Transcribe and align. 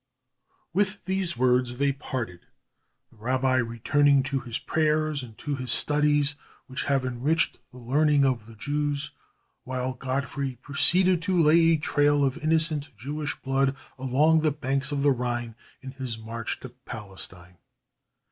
With 0.73 1.05
these 1.05 1.37
words 1.37 1.77
they 1.77 1.91
parted, 1.91 2.47
the 3.11 3.17
rabbi 3.17 3.57
returning 3.57 4.23
to 4.23 4.39
his 4.39 4.57
prayers 4.57 5.21
and 5.21 5.37
to 5.37 5.55
his 5.57 5.71
studies 5.71 6.33
which 6.65 6.85
have 6.85 7.05
enriched 7.05 7.59
the 7.71 7.77
learning 7.77 8.25
of 8.25 8.47
the 8.47 8.55
Jews, 8.55 9.11
while 9.63 9.93
Godfrey 9.93 10.55
proceeded 10.63 11.21
to 11.21 11.39
lay 11.39 11.55
a 11.73 11.77
trail 11.77 12.25
of 12.25 12.39
innocent 12.39 12.89
Jewish 12.97 13.35
blood 13.43 13.75
along 13.99 14.39
the 14.41 14.49
banks 14.49 14.91
of 14.91 15.03
the 15.03 15.11
Rhine 15.11 15.53
in 15.83 15.91
his 15.91 16.17
march 16.17 16.59
to 16.61 16.69
Palestine. 16.69 17.57